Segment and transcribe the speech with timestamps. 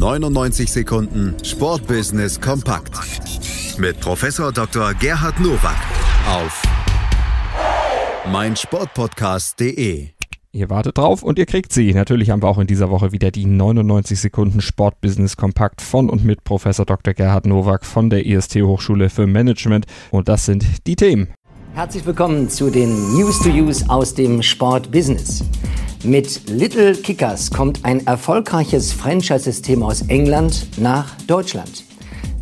[0.00, 2.98] 99 Sekunden Sportbusiness kompakt
[3.76, 4.94] mit Professor Dr.
[4.94, 5.76] Gerhard Nowak
[6.26, 6.62] auf
[8.32, 10.08] meinsportpodcast.de.
[10.52, 11.92] Ihr wartet drauf und ihr kriegt sie.
[11.92, 16.24] Natürlich haben wir auch in dieser Woche wieder die 99 Sekunden Sportbusiness Kompakt von und
[16.24, 17.12] mit Professor Dr.
[17.12, 19.84] Gerhard Nowak von der IST Hochschule für Management.
[20.10, 21.28] Und das sind die Themen.
[21.74, 25.44] Herzlich willkommen zu den News to Use aus dem Sportbusiness.
[26.02, 31.84] Mit Little Kickers kommt ein erfolgreiches Franchise-System aus England nach Deutschland.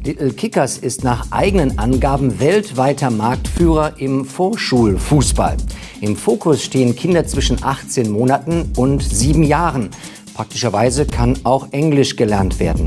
[0.04, 5.56] Little Kickers ist nach eigenen Angaben weltweiter Marktführer im Vorschulfußball.
[6.00, 9.90] Im Fokus stehen Kinder zwischen 18 Monaten und 7 Jahren.
[10.34, 12.86] Praktischerweise kann auch Englisch gelernt werden.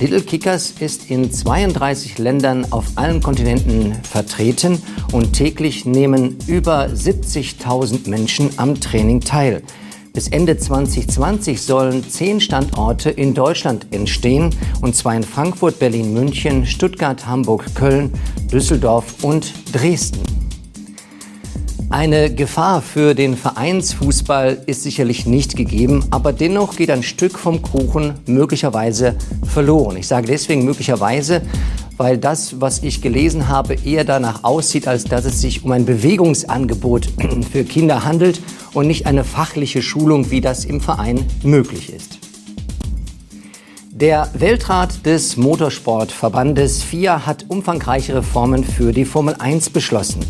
[0.00, 8.10] Little Kickers ist in 32 Ländern auf allen Kontinenten vertreten und täglich nehmen über 70.000
[8.10, 9.62] Menschen am Training teil.
[10.18, 14.50] Bis Ende 2020 sollen zehn Standorte in Deutschland entstehen,
[14.80, 18.10] und zwar in Frankfurt, Berlin, München, Stuttgart, Hamburg, Köln,
[18.52, 20.18] Düsseldorf und Dresden.
[21.88, 27.62] Eine Gefahr für den Vereinsfußball ist sicherlich nicht gegeben, aber dennoch geht ein Stück vom
[27.62, 29.96] Kuchen möglicherweise verloren.
[29.98, 31.42] Ich sage deswegen möglicherweise,
[31.98, 35.84] weil das, was ich gelesen habe, eher danach aussieht, als dass es sich um ein
[35.84, 37.08] Bewegungsangebot
[37.52, 38.40] für Kinder handelt
[38.72, 42.18] und nicht eine fachliche Schulung, wie das im Verein möglich ist.
[43.90, 50.24] Der Weltrat des Motorsportverbandes FIA hat umfangreiche Reformen für die Formel 1 beschlossen.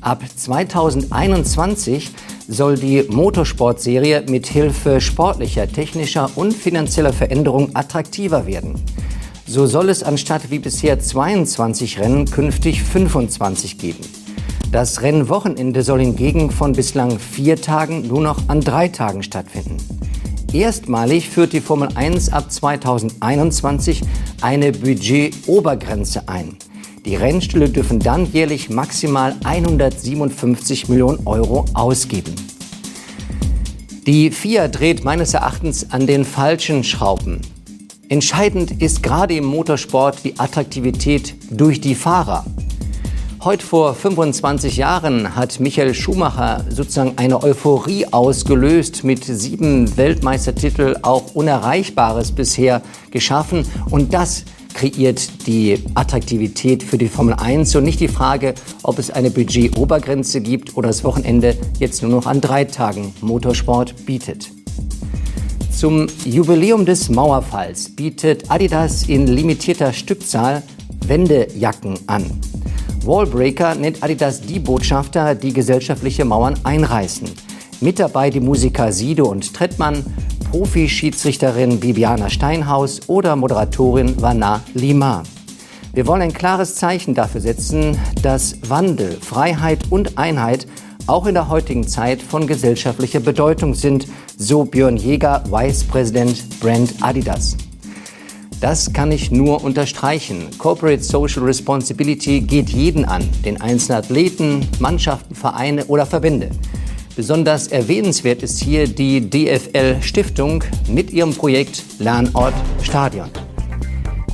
[0.00, 2.10] Ab 2021
[2.48, 8.82] soll die Motorsportserie mit Hilfe sportlicher, technischer und finanzieller Veränderungen attraktiver werden.
[9.52, 13.98] So soll es anstatt wie bisher 22 Rennen künftig 25 geben.
[14.70, 19.76] Das Rennwochenende soll hingegen von bislang vier Tagen nur noch an drei Tagen stattfinden.
[20.54, 24.00] Erstmalig führt die Formel 1 ab 2021
[24.40, 26.56] eine Budgetobergrenze ein.
[27.04, 32.34] Die Rennstühle dürfen dann jährlich maximal 157 Millionen Euro ausgeben.
[34.06, 37.42] Die FIA dreht meines Erachtens an den falschen Schrauben.
[38.12, 42.44] Entscheidend ist gerade im Motorsport die Attraktivität durch die Fahrer.
[43.42, 51.34] Heute vor 25 Jahren hat Michael Schumacher sozusagen eine Euphorie ausgelöst, mit sieben Weltmeistertitel auch
[51.34, 53.64] Unerreichbares bisher geschaffen.
[53.88, 58.52] Und das kreiert die Attraktivität für die Formel 1 und nicht die Frage,
[58.82, 64.04] ob es eine Budgetobergrenze gibt oder das Wochenende jetzt nur noch an drei Tagen Motorsport
[64.04, 64.50] bietet.
[65.82, 70.62] Zum Jubiläum des Mauerfalls bietet Adidas in limitierter Stückzahl
[71.08, 72.24] Wendejacken an.
[73.04, 77.28] Wallbreaker nennt Adidas die Botschafter, die gesellschaftliche Mauern einreißen.
[77.80, 80.06] Mit dabei die Musiker Sido und Trettmann,
[80.52, 85.24] Profi-Schiedsrichterin Bibiana Steinhaus oder Moderatorin Vanna Lima.
[85.94, 90.68] Wir wollen ein klares Zeichen dafür setzen, dass Wandel, Freiheit und Einheit
[91.08, 94.06] auch in der heutigen Zeit von gesellschaftlicher Bedeutung sind,
[94.42, 97.56] so Björn Jäger, Vice President Brand Adidas.
[98.60, 100.48] Das kann ich nur unterstreichen.
[100.58, 106.50] Corporate Social Responsibility geht jeden an, den einzelnen Athleten, Mannschaften, Vereine oder Verbände.
[107.16, 113.28] Besonders erwähnenswert ist hier die DFL Stiftung mit ihrem Projekt Lernort Stadion.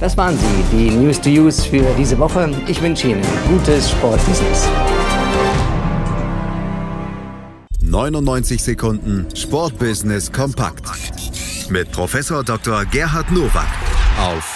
[0.00, 2.50] Das waren sie, die News to Use für diese Woche.
[2.68, 4.68] Ich wünsche Ihnen gutes Sportbusiness.
[7.98, 10.84] 99 Sekunden Sportbusiness kompakt
[11.68, 12.84] mit Professor Dr.
[12.84, 13.66] Gerhard Nowak
[14.20, 14.54] auf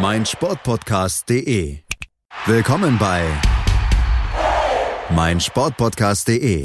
[0.00, 1.80] meinsportpodcast.de.
[2.46, 3.24] Willkommen bei
[5.10, 6.62] meinsportpodcast.de.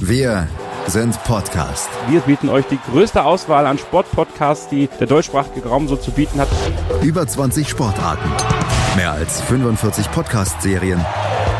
[0.00, 0.46] Wir
[0.86, 1.88] sind Podcast.
[2.08, 6.40] Wir bieten euch die größte Auswahl an Sportpodcasts, die der deutschsprachige Raum so zu bieten
[6.40, 6.48] hat.
[7.02, 8.30] Über 20 Sportarten,
[8.94, 11.04] mehr als 45 Podcast-Serien